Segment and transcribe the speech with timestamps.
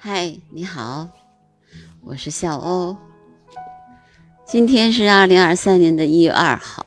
[0.00, 1.08] 嗨，你好，
[2.04, 2.96] 我是小欧。
[4.46, 6.86] 今天是二零二三年的一月二号，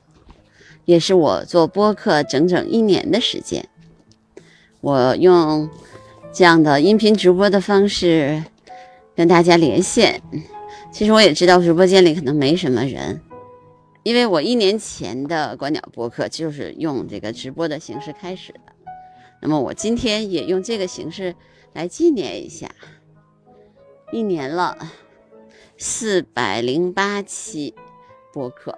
[0.86, 3.68] 也是我做播客整整一年的时间。
[4.80, 5.70] 我用
[6.32, 8.42] 这样的音频直播的方式
[9.14, 10.22] 跟大家连线。
[10.90, 13.22] 其实我也知道直播间里可能没什么人，
[14.04, 18.60] 因为我一年前的观鸟播客就是用这个直播的形式开始的。
[19.42, 21.36] 那么我今天也用这个形式
[21.74, 22.72] 来纪念一下。
[24.12, 24.78] 一年了，
[25.78, 27.74] 四百零八期
[28.34, 28.78] 播客，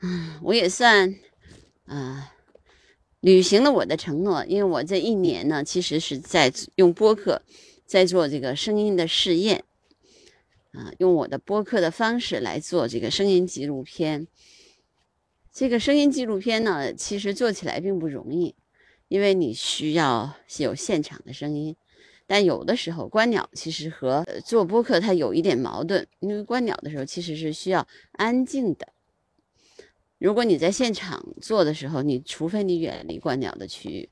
[0.00, 1.14] 嗯，我也算，
[1.86, 2.34] 啊，
[3.20, 4.44] 履行了我的承诺。
[4.46, 7.42] 因为我这一年呢，其实是在用播客
[7.86, 9.62] 在做这个声音的试验，
[10.72, 14.26] 啊，用我的播客的方式来做这个声音纪录片。
[15.52, 18.56] 这个声音纪录片呢，其实做起来并不容易，
[19.06, 21.76] 因为你需要有现场的声音。
[22.32, 28.88] 但有的时候观鸟其实和做播客它有一点矛盾，因为观鸟的时候其实是需要安静的。
[30.16, 34.08] 如果你在现场做的时候，你除非你远离观鸟的区域，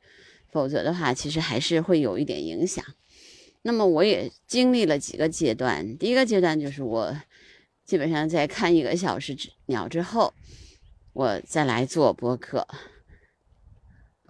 [0.53, 2.85] 否则的话其实还是会有一点影响。
[3.63, 7.17] 那么我也经历了几个阶段，第一个阶段就是我
[7.87, 10.35] 基本上在看一个小时鸟之后，
[11.15, 12.69] 我再来做播客。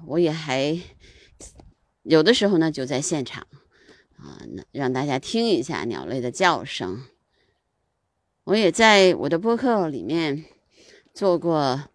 [0.07, 0.79] 我也还
[2.05, 3.45] 有的时候呢就在现场。
[4.23, 7.05] 啊，那让大家听一下鸟类的叫声。
[8.45, 10.45] 我也在我的播客里面
[11.15, 11.89] 做过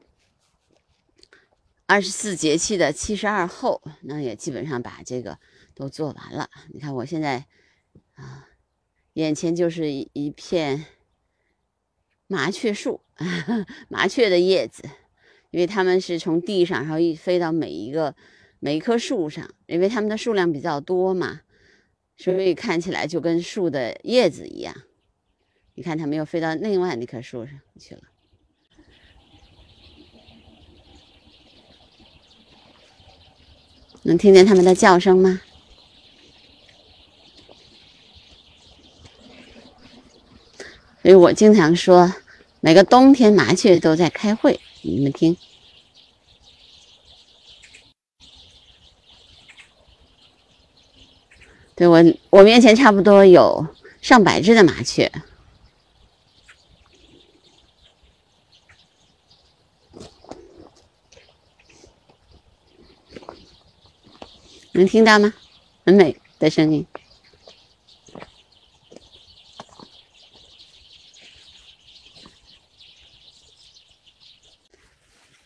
[1.85, 5.37] 二十四节气的七十二候，那也基本上把这个
[5.75, 6.49] 都做完了。
[6.73, 7.45] 你看我现在
[8.15, 8.47] 啊，
[9.13, 10.85] 眼前就是一一片
[12.27, 13.01] 麻雀树，
[13.87, 14.83] 麻雀的叶子，
[15.51, 18.15] 因为它们是从地上然后一飞到每一个
[18.59, 21.41] 每一棵树上，因为它们的数量比较多嘛。
[22.17, 24.75] 所以看起来就跟树的叶子一样，
[25.75, 28.01] 你看它没有飞到另外那棵树上去了。
[34.03, 35.41] 能听见它们的叫声吗？
[41.01, 42.13] 所以我经常说，
[42.61, 45.37] 每个冬天麻雀都在开会，你们听。
[51.75, 53.67] 对我，我面前差不多有
[54.01, 55.11] 上百只的麻雀，
[64.71, 65.33] 能听到吗？
[65.85, 66.87] 很美的声音。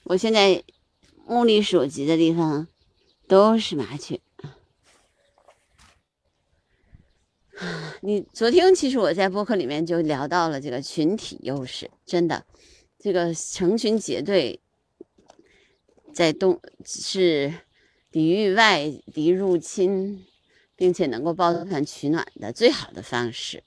[0.04, 0.64] 我现在
[1.26, 2.68] 目力所及的地方
[3.28, 4.20] 都是麻雀。
[8.02, 12.46] 你昨天其实我在播客里面就聊到了这个群体优势，真的，
[12.98, 14.60] 这个成群结队
[16.14, 17.54] 在东是
[18.12, 20.26] 抵御外敌入侵，
[20.76, 23.64] 并且能够抱团取暖的最好的方式。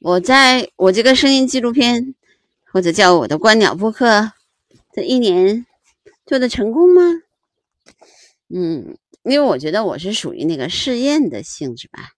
[0.00, 2.14] 我在我这个声音纪录片
[2.72, 4.32] 或者叫我的观鸟播客
[4.94, 5.66] 这一年
[6.24, 7.02] 做的成功吗？
[8.48, 12.08] 嗯，因为我觉得我是属于那个试验的性质吧。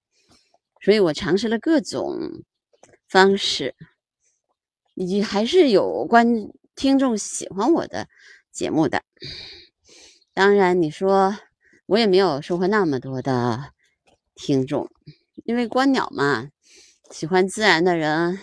[0.83, 2.43] 所以我尝试了各种
[3.09, 3.77] 方式，
[4.95, 6.27] 以及还是有观
[6.75, 8.09] 听众喜欢我的
[8.51, 9.03] 节目的。
[10.35, 11.39] 当然，你说
[11.87, 13.73] 我也没有收获那么多的
[14.35, 14.91] 听众，
[15.45, 16.49] 因为观鸟嘛，
[17.11, 18.41] 喜欢自然的人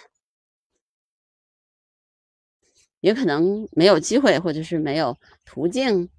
[3.01, 6.09] 也可能没有机会，或者是没有途径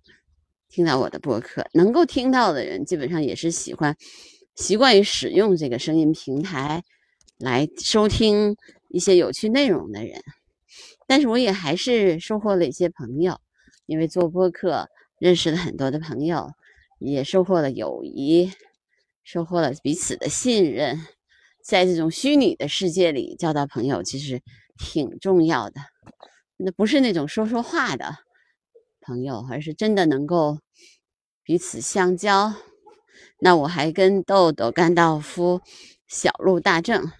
[0.68, 1.66] 听到我的播客。
[1.72, 3.96] 能够听到的人，基本上也是喜欢。
[4.56, 6.82] 习惯于使用这个声音平台
[7.38, 8.56] 来收听
[8.88, 10.22] 一些有趣内容的人，
[11.06, 13.40] 但是我也还是收获了一些朋友，
[13.86, 16.52] 因为做播客认识了很多的朋友，
[16.98, 18.52] 也收获了友谊，
[19.22, 21.00] 收获了彼此的信任。
[21.62, 24.42] 在这种虚拟的世界里交到朋友，其实
[24.78, 25.80] 挺重要的。
[26.56, 28.16] 那不是那种说说话的
[29.00, 30.58] 朋友，而是真的能够
[31.42, 32.54] 彼此相交。
[33.42, 35.62] 那我还跟豆豆、甘道夫、
[36.06, 37.10] 小鹿、大正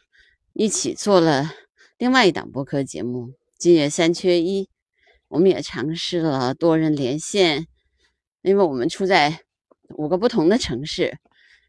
[0.53, 1.51] 一起做了
[1.97, 3.29] 另外一档播客节目
[3.59, 4.65] 《今夜三缺一》。
[5.29, 7.67] 我们也尝试了多人连线，
[8.43, 9.41] 因为我们处在
[9.97, 11.19] 五个不同的城市，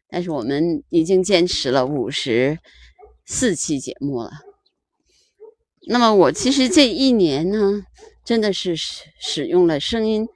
[0.08, 2.58] 但是我们已经坚持了五十
[3.24, 4.32] 四期节目了。
[5.86, 7.86] 那么我其实这一年呢，
[8.24, 10.28] 真的是使使用了声音。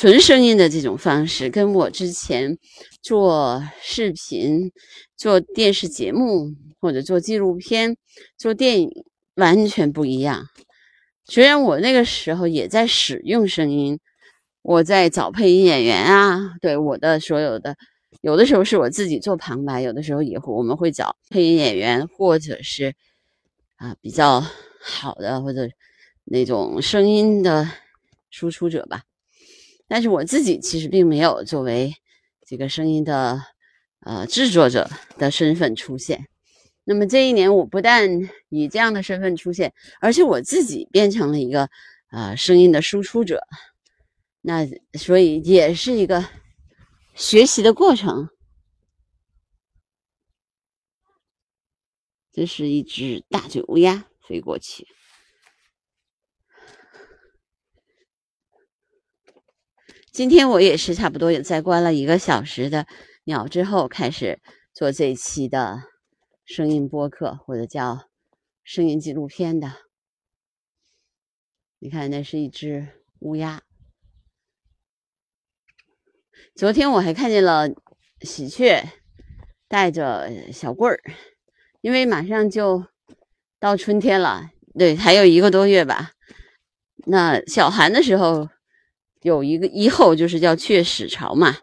[0.00, 2.56] 纯声音的这种方式，跟我之前
[3.02, 4.70] 做视频、
[5.16, 7.96] 做电视节目或者做纪录片、
[8.36, 8.92] 做电影
[9.34, 10.46] 完全不一样。
[11.24, 13.98] 虽然我那个时候也在使用声音，
[14.62, 17.74] 我在找配音演员啊，对我的所有的，
[18.20, 22.94] 有的时候是我自己做旁白，有的时候也会我们会找配音演员，或者是
[23.74, 24.46] 啊比较
[24.80, 25.68] 好的或者
[26.22, 27.68] 那种声音的
[28.30, 29.02] 输出者吧。
[29.88, 31.94] 但是我自己其实并没有作为
[32.46, 33.42] 这个声音的
[34.00, 36.28] 呃制作者的身份出现。
[36.84, 38.08] 那么这一年，我不但
[38.48, 41.68] 以这样的身份出现，而且我自己变成了一个
[42.10, 43.42] 呃声音的输出者。
[44.40, 44.66] 那
[44.98, 46.24] 所以也是一个
[47.14, 48.28] 学习的过程。
[52.32, 54.86] 这是一只大嘴乌鸦飞过去。
[60.18, 62.88] 今天我也是差不多也在关了一个小时的
[63.22, 64.40] 鸟之后，开始
[64.74, 65.84] 做这一期的
[66.44, 68.08] 声音播客，或者叫
[68.64, 69.74] 声音纪录片的。
[71.78, 72.88] 你看，那是一只
[73.20, 73.62] 乌鸦。
[76.56, 77.68] 昨天我还看见了
[78.22, 78.88] 喜鹊
[79.68, 81.00] 带着小棍儿，
[81.80, 82.84] 因为马上就
[83.60, 86.10] 到春天了，对，还有一个多月吧。
[87.06, 88.48] 那小寒的时候。
[89.22, 91.56] 有一个以后就是叫雀始巢嘛，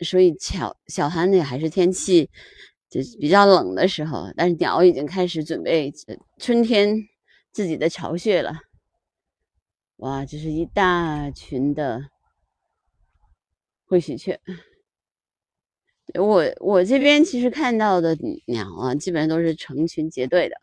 [0.00, 2.28] 所以小小寒呢还是天气
[2.90, 5.92] 就比较冷的时候，但是鸟已经开始准备
[6.38, 6.96] 春天
[7.52, 8.60] 自己的巢穴了。
[9.96, 12.02] 哇，这是一大群的
[13.86, 14.38] 灰喜鹊。
[16.14, 18.16] 我我这边其实看到的
[18.46, 20.56] 鸟啊，基本上都是成群结队的，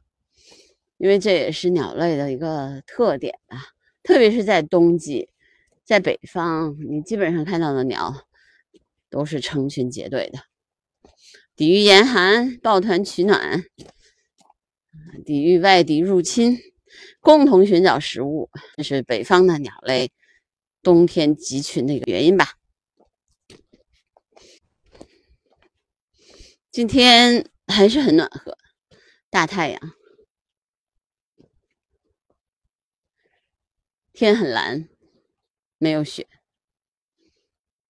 [0.98, 3.60] 因为这也是鸟类的一个特点啊，
[4.04, 5.30] 特别是在冬季。
[5.84, 8.26] 在北方，你基本上看到的鸟
[9.10, 10.40] 都是成群结队的，
[11.56, 13.66] 抵御严寒，抱团取暖，
[15.26, 16.58] 抵御外敌入侵，
[17.20, 20.12] 共同寻找食物，这是北方的鸟类
[20.82, 22.54] 冬天集群的一个原因吧。
[26.72, 28.58] 今天还是很暖和，
[29.30, 29.80] 大太阳，
[34.14, 34.93] 天很蓝。
[35.84, 36.26] 没有雪，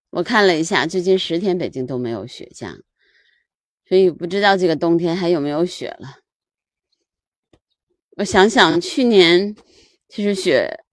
[0.10, 2.82] 我看了一下，最近十天北京都没有雪降，
[3.88, 6.18] 所以不知道这个冬天还有没有雪了。
[8.18, 9.56] 我想想，去年
[10.10, 10.84] 其实雪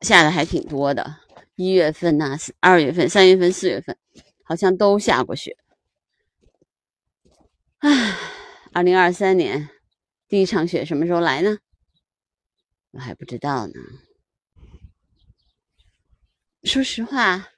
[0.00, 1.18] 下的还挺多的，
[1.56, 3.98] 一月份呐、二月份、三月份、四月份
[4.42, 5.58] 好像都下过雪。
[7.80, 8.16] 唉，
[8.72, 9.68] 二零二三年
[10.26, 11.58] 第一场雪什么时候来呢？
[12.92, 13.74] 我还不知道呢。
[16.66, 17.48] 说实话，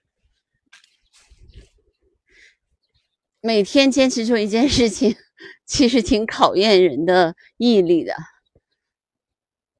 [3.41, 5.17] 每天坚持做一件事情，
[5.65, 8.15] 其实挺考验人的毅力的。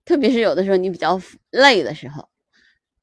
[0.07, 1.21] 特别是有的时候你比较
[1.51, 2.31] 累的时候，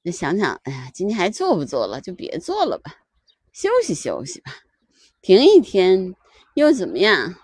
[0.01, 2.01] 你想想，哎呀，今天还做不做了？
[2.01, 3.03] 就别做了吧，
[3.53, 4.51] 休息休息吧，
[5.21, 6.15] 停一天
[6.55, 7.35] 又怎么样？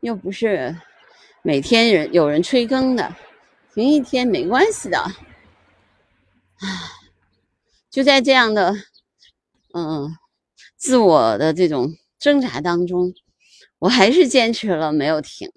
[0.00, 0.76] 又不是
[1.42, 3.16] 每天人有人催更的，
[3.74, 4.96] 停一天没关系的。
[6.60, 6.97] 唉。
[7.98, 8.72] 就在这样的，
[9.74, 10.16] 嗯，
[10.76, 13.12] 自我的这种挣扎当中，
[13.80, 15.50] 我还是坚持了，没有停。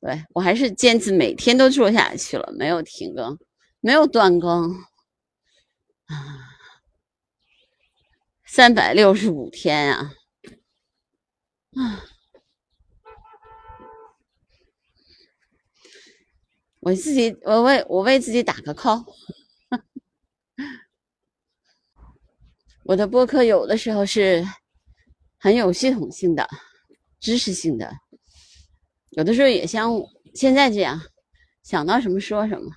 [0.00, 3.38] 对我还是坚持每天都做下去了，没有停更，
[3.80, 4.70] 没有断更
[6.06, 6.56] 啊，
[8.46, 10.14] 三百六十五天啊，
[11.72, 12.02] 啊，
[16.78, 19.04] 我自己，我为我为自己打个 call。
[22.90, 24.44] 我的播客有的时候是
[25.38, 26.44] 很有系统性的、
[27.20, 27.88] 知识性的，
[29.10, 29.92] 有的时候也像
[30.34, 31.00] 现在这样，
[31.62, 32.68] 想到什么说什么，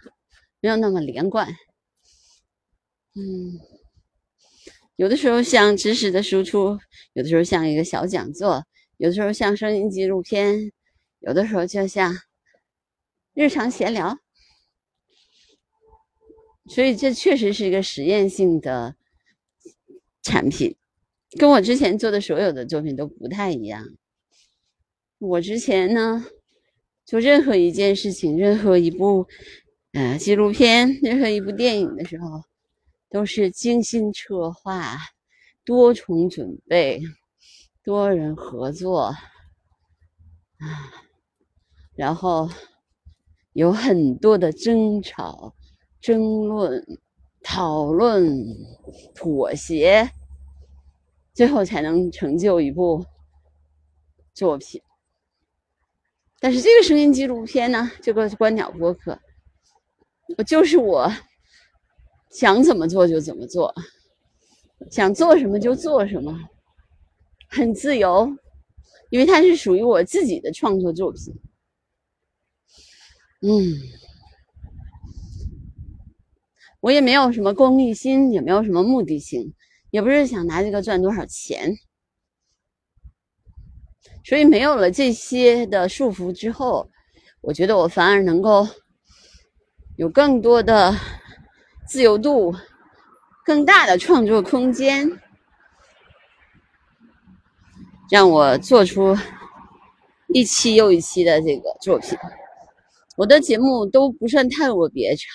[0.59, 1.47] 没有那么连贯。
[3.15, 3.57] 嗯，
[4.97, 6.77] 有的时候像知识的输出，
[7.13, 8.63] 有的时候像一个小讲座，
[8.97, 10.71] 有的时候像声音纪录片，
[11.21, 12.15] 有的时候就像
[13.33, 14.15] 日常闲聊。
[16.67, 18.95] 所以这确实是一个实验性的。
[20.23, 20.75] 产品
[21.37, 23.85] 跟我之前做的所有的作品都不太一样。
[25.19, 26.25] 我之前呢，
[27.05, 29.27] 做任何一件事情、任何一部
[29.93, 32.43] 呃纪录片、任何一部电影的时候，
[33.09, 34.97] 都是精心策划、
[35.63, 37.01] 多重准备、
[37.83, 39.13] 多人合作
[40.57, 40.91] 啊，
[41.95, 42.49] 然后
[43.53, 45.55] 有很多的争吵、
[46.01, 46.85] 争论、
[47.43, 48.47] 讨论、
[49.13, 50.09] 妥协，
[51.33, 53.05] 最后才能成就一部
[54.33, 54.81] 作品。
[56.39, 59.17] 但是这个声音纪录片呢，这个观鸟播客，
[60.37, 61.11] 我就是我
[62.31, 63.73] 想怎么做就怎么做，
[64.89, 66.37] 想做什么就做什么，
[67.49, 68.27] 很自由，
[69.09, 71.33] 因为它是属于我自己的创作作品。
[73.41, 73.73] 嗯，
[76.83, 79.53] 我也没有什么功利心，也没有什么目的性，
[79.89, 81.73] 也不是想拿这个赚多少钱。
[84.25, 86.89] 所以没有了这些的束缚之后，
[87.39, 88.67] 我觉得我反而能够
[89.95, 90.93] 有更多的
[91.87, 92.53] 自由度，
[93.45, 95.09] 更大的创作空间，
[98.11, 99.15] 让我做出
[100.33, 102.17] 一期又一期的这个作品。
[103.15, 105.25] 我的节目都不算太特别长，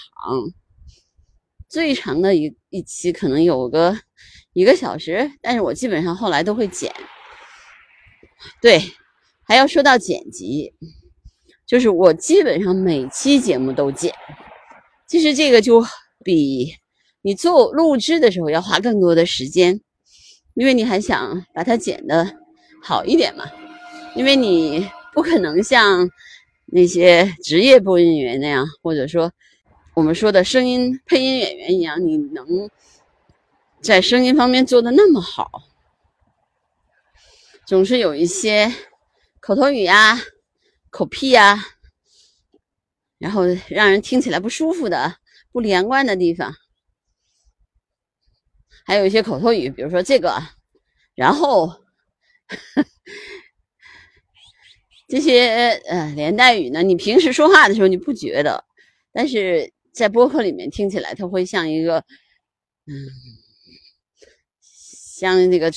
[1.68, 3.96] 最长的一一期可能有个
[4.52, 6.92] 一个小时，但是我基本上后来都会剪。
[8.62, 8.80] 对，
[9.44, 10.72] 还要说到剪辑，
[11.66, 14.14] 就是我基本上每期节目都剪。
[15.08, 15.84] 其实这个就
[16.24, 16.74] 比
[17.22, 19.80] 你做录制的时候要花更多的时间，
[20.54, 22.36] 因为你还想把它剪的
[22.82, 23.44] 好一点嘛。
[24.14, 26.08] 因为你不可能像
[26.66, 29.30] 那些职业播音员那样，或者说
[29.98, 32.46] 我们说的声音配音演员一样，你能
[33.82, 35.64] 在声音方面做的那么好。
[37.66, 38.72] 总是有一些
[39.40, 40.16] 口头语呀、
[40.90, 41.64] 口癖呀，
[43.18, 45.16] 然后让人听起来不舒服的、
[45.50, 46.54] 不连贯的地方，
[48.84, 50.40] 还有一些口头语，比如说这个，
[51.16, 51.82] 然后
[55.08, 58.64] 这些呃连带语呢，你平时说话的时候你不觉得，
[59.12, 61.98] 但是在播客里面听起来，它会像一个
[62.86, 62.94] 嗯，
[64.62, 65.70] 像那个。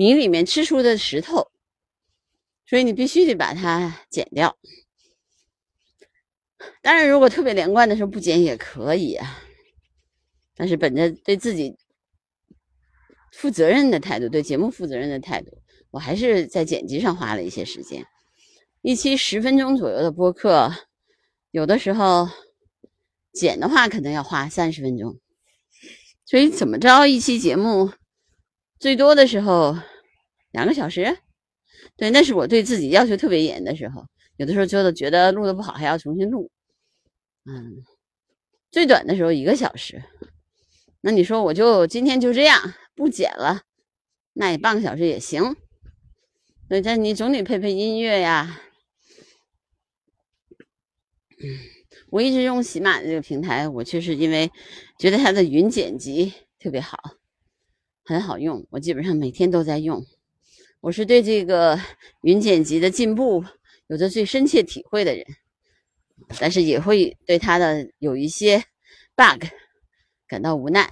[0.00, 1.50] 泥里面吃出的石头，
[2.64, 4.56] 所以你必须得把它剪掉。
[6.82, 9.42] 当然，如果特别连贯的时候不剪也可以啊。
[10.54, 11.76] 但是本着对自己
[13.32, 18.06] 负责任的态度，对节目负责任的态度，我还是在剪辑上花了一些时间。
[18.82, 20.72] 一期十分钟左右的播客，
[21.50, 22.28] 有的时候
[23.32, 25.18] 剪的话可能要花三十分钟。
[26.24, 27.92] 所以怎么着，一期节目。
[28.78, 29.76] 最多的时候，
[30.52, 31.18] 两个小时，
[31.96, 34.04] 对，那是我对自己要求特别严的时候。
[34.36, 36.50] 有的时候觉得觉得录的不好，还要重新录。
[37.44, 37.82] 嗯，
[38.70, 40.04] 最短的时候一个小时。
[41.00, 43.62] 那你说我就今天就这样不剪了，
[44.34, 45.56] 那也半个小时也行。
[46.68, 48.60] 对，但你总得配配音乐呀。
[51.40, 51.58] 嗯，
[52.10, 54.50] 我一直用喜马的这个平台，我确实因为
[54.98, 56.98] 觉得它的云剪辑特别好。
[58.04, 60.02] 很好用，我基本上每天都在用。
[60.80, 61.78] 我是对这个
[62.22, 63.44] 云剪辑的进步
[63.88, 65.26] 有着最深切体会的人，
[66.38, 68.64] 但是也会对它的有一些
[69.14, 69.44] bug
[70.26, 70.90] 感到无奈。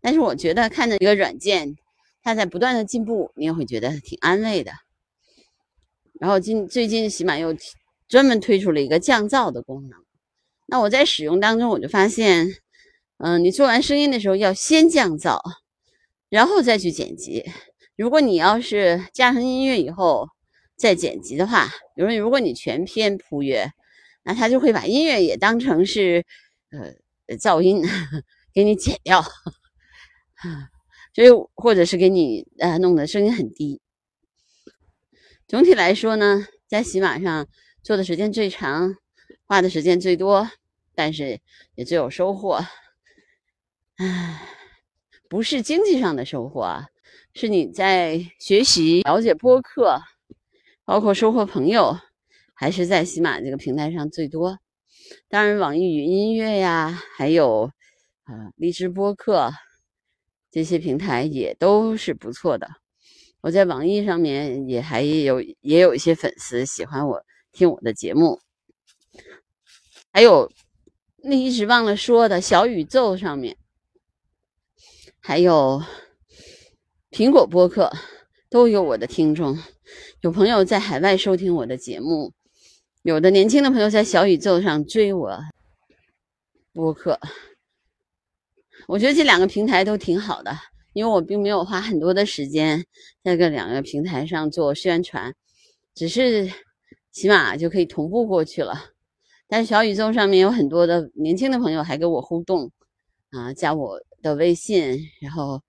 [0.00, 1.74] 但是我觉得看着一个软件，
[2.22, 4.70] 它在不断的进步，你也会觉得挺安慰的。
[6.20, 7.56] 然后今最近喜马又
[8.06, 9.98] 专门推出了一个降噪的功能，
[10.70, 12.48] 那我在使用当中我就发现，
[13.18, 15.38] 嗯，你做完声音的时候要先降噪。
[16.28, 17.44] 然后再去剪辑。
[17.96, 20.28] 如果你要是加上音乐以后
[20.76, 23.72] 再剪辑的话，比如说如果你全篇铺乐，
[24.22, 26.24] 那他就会把音乐也当成是
[26.70, 27.84] 呃噪音
[28.54, 29.20] 给你剪掉，
[31.16, 33.80] 所以或者是给你呃弄的声音很低。
[35.48, 37.48] 总体来说呢，在喜马上
[37.82, 38.94] 做的时间最长，
[39.46, 40.48] 花的时间最多，
[41.00, 41.40] 但是
[41.76, 42.62] 也最有收获。
[43.96, 44.46] 唉。
[45.30, 46.88] 不是经济上的收获啊，
[47.34, 50.00] 是你在学习、了解播客，
[50.84, 51.96] 包括收获朋友，
[52.52, 54.58] 还是在喜马这个平台上最多。
[55.28, 57.70] 当然，网易云音乐呀，还有
[58.24, 59.52] 啊荔枝播客
[60.50, 62.68] 这些平台也都是不错的。
[63.40, 68.40] 我在网易上面也还有也有一些粉丝喜欢我听我的节目，
[70.12, 70.50] 还有
[71.22, 73.56] 那一直忘了说的小宇宙上面。
[75.18, 75.82] 还有
[77.10, 77.92] 苹果播客
[78.48, 79.58] 都有我的听众，
[80.22, 82.32] 有朋友在海外收听我的节目，
[83.02, 85.38] 有的年轻的朋友在小宇宙上追我
[86.72, 87.20] 播客。
[88.88, 90.56] 我觉得这两个平台都挺好的，
[90.94, 92.84] 因为我并没有花很多的时间
[93.22, 95.34] 在这两个平台上做宣传，
[95.94, 96.50] 只是
[97.12, 98.90] 起码就可以同步过去了。
[99.50, 102.72] 但是小宇宙上面有很多的年轻的朋友还跟我互动。
[103.30, 105.62] 啊，加我的微信，然后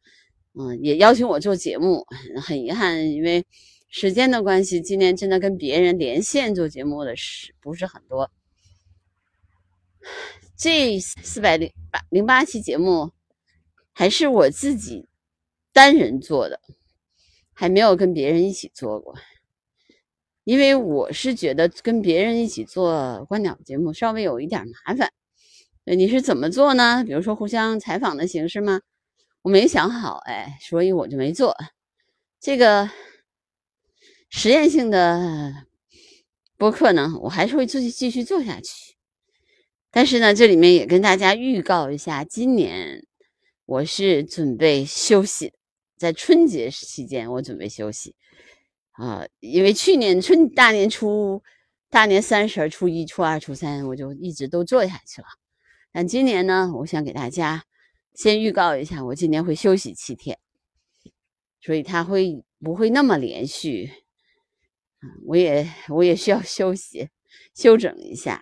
[0.53, 2.03] 嗯，也邀请我做节目。
[2.41, 3.45] 很遗憾，因为
[3.87, 8.31] 时间的关系，今年真的跟别人连线做节目的是不是很多？
[10.57, 13.11] 这四百零八零八期节目
[13.91, 15.07] 还是我自己
[15.71, 16.59] 单人做的，
[17.53, 19.15] 还没有跟别人一起做过。
[20.43, 25.11] 因为我是觉得跟别人一起做观鸟节目稍微有一点麻烦。
[25.83, 27.03] 你是怎么做呢？
[27.05, 28.81] 比如说互相采访的形式吗？
[29.41, 31.55] 我没想好，哎，所以我就没做
[32.39, 32.89] 这个
[34.29, 35.51] 实验性的
[36.57, 37.13] 播客呢。
[37.21, 38.95] 我还是会继续继续做下去。
[39.89, 43.05] 但是呢，这里面也跟大家预告一下，今年
[43.65, 45.53] 我是准备休息，
[45.97, 48.15] 在春节期间我准备休息。
[48.91, 51.41] 啊，因为去年春大年初、
[51.89, 55.27] 大年三十、初一、初二、初三，我就一直都做下去了。
[55.91, 57.63] 但今年呢，我想给大家
[58.13, 60.37] 先预告一下，我今年会休息七天，
[61.61, 63.91] 所以它会不会那么连续？
[65.25, 67.09] 我也我也需要休息、
[67.55, 68.41] 休整一下。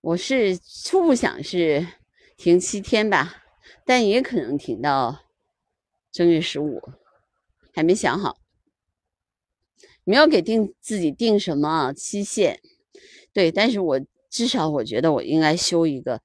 [0.00, 1.86] 我是初步想是
[2.36, 3.44] 停七天吧，
[3.84, 5.25] 但也可能停到。
[6.16, 6.80] 正月十五
[7.74, 8.38] 还没想好，
[10.02, 12.58] 没有给定自己定什么期限，
[13.34, 16.22] 对，但是我至少我觉得我应该休一个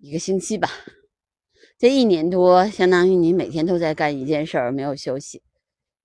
[0.00, 0.70] 一个星期吧。
[1.76, 5.42] 这一年多，相当于你每天都在干一件事儿，没有休息，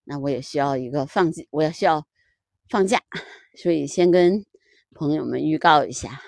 [0.06, 2.08] 那我也需要一个放，我也需要
[2.68, 3.00] 放假，
[3.56, 4.44] 所以先跟
[4.96, 6.20] 朋友们预告一下，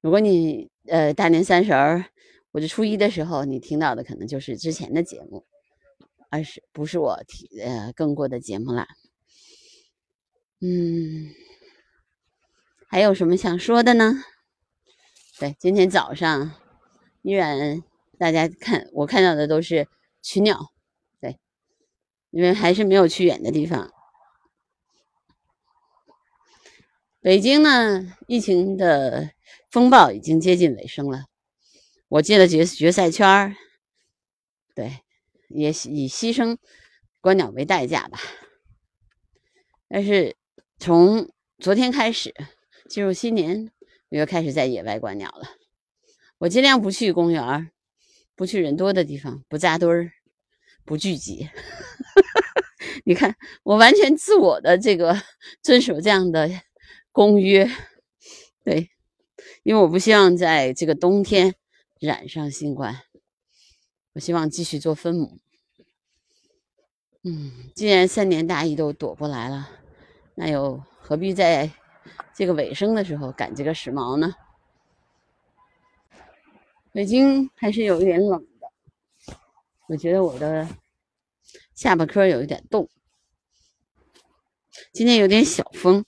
[0.00, 2.06] 如果你呃大年三十儿。
[2.52, 5.46] 我就初一的时候，你听到的可能就是之前的节目，
[6.30, 8.88] 而是不是我听呃更过的节目啦。
[10.60, 11.30] 嗯，
[12.88, 14.14] 还有什么想说的呢？
[15.38, 16.52] 对，今天早上
[17.22, 17.82] 依然
[18.18, 19.88] 大家看我看到的都是
[20.20, 20.58] 群鸟，
[21.20, 21.38] 对，
[22.30, 23.90] 因为还是没有去远的地方。
[27.22, 29.30] 北京呢，疫情的
[29.70, 31.29] 风暴已经接近尾声了。
[32.10, 33.54] 我进了决决赛圈儿，
[34.74, 34.98] 对，
[35.48, 36.56] 也以牺牲
[37.20, 38.18] 观鸟为代价吧。
[39.88, 40.34] 但是
[40.80, 42.34] 从昨天开始
[42.88, 43.70] 进入新年，
[44.08, 45.50] 我又开始在野外观鸟了。
[46.38, 47.70] 我尽量不去公园
[48.34, 50.10] 不去人多的地方，不扎堆儿，
[50.84, 51.48] 不聚集。
[53.06, 55.22] 你看，我完全自我的这个
[55.62, 56.50] 遵守这样的
[57.12, 57.70] 公约，
[58.64, 58.90] 对，
[59.62, 61.54] 因为我不希望在这个冬天。
[62.00, 63.02] 染上新冠，
[64.14, 65.38] 我希望继续做分母。
[67.22, 69.68] 嗯，既然三年大疫都躲过来了，
[70.34, 71.70] 那又何必在
[72.34, 74.34] 这个尾声的时候赶这个时髦呢？
[76.92, 79.34] 北京还是有一点冷的，
[79.86, 80.66] 我觉得我的
[81.74, 82.88] 下巴颏有一点冻。
[84.94, 86.06] 今天有点小风。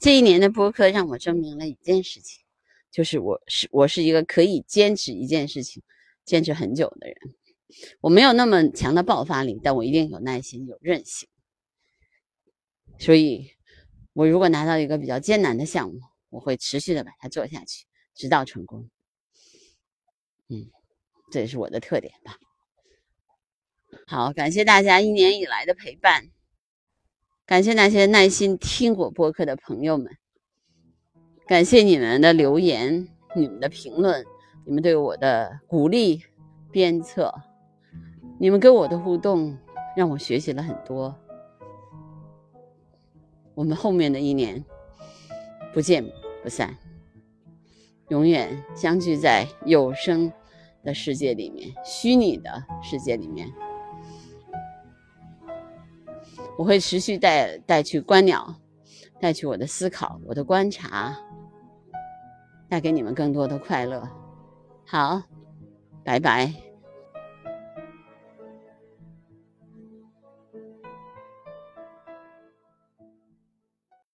[0.00, 2.42] 这一年的播客让我证明了一件事情。
[2.90, 5.82] 就是我是我是一个可以坚持一件事情
[6.24, 7.16] 坚持很久的人，
[8.00, 11.28] 我没有那么强的爆发力，但我一定有耐心有韧性。
[12.98, 13.50] 所以，
[14.12, 18.90] 我如果拿到一个比较艰难的项目，我会持续的把它做下去，直到成功。
[20.48, 20.70] 嗯，
[21.30, 22.38] 这也是我的特点吧。
[24.06, 26.30] 好，感谢大家一年以来的陪伴，
[27.46, 30.16] 感谢那些耐心听我播客的朋友们。
[31.48, 34.22] 感谢你们的留言、你们的评论、
[34.66, 36.22] 你们对我的鼓励、
[36.70, 37.34] 鞭策，
[38.38, 39.56] 你们跟我的互动
[39.96, 41.16] 让我学习了很多。
[43.54, 44.62] 我们后面的一年
[45.72, 46.04] 不见
[46.42, 46.76] 不散，
[48.08, 50.30] 永远相聚在有声
[50.84, 53.50] 的世界里面、虚拟的世界里面。
[56.58, 58.54] 我会持续带带去观鸟，
[59.18, 61.16] 带去我的思考、我的观察。
[62.68, 64.08] 带给你们更多的快乐，
[64.86, 65.22] 好，
[66.04, 66.67] 拜拜。